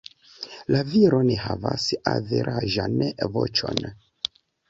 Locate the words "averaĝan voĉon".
2.13-3.85